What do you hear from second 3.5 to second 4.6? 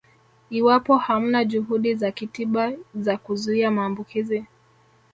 maambukizi